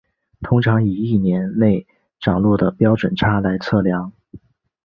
[0.41, 1.85] 通常以一年内
[2.19, 4.11] 涨落的标准差来测量。